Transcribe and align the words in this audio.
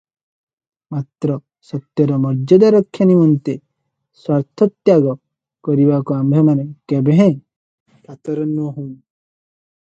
ମାତ୍ର 0.93 1.33
ସତ୍ୟର 1.71 2.15
ମର୍ଯ୍ୟାଦା 2.23 2.71
ରକ୍ଷା 2.75 3.07
ନିମନ୍ତେ 3.09 3.55
ସ୍ୱାର୍ଥତ୍ୟାଗ 4.21 5.15
କରିବାକୁ 5.69 6.17
ଅମ୍ଭେମାନେ 6.17 6.67
କେବେହେଁ 6.93 7.37
କାତର 8.09 8.49
ନୋହୁଁ। 8.57 8.89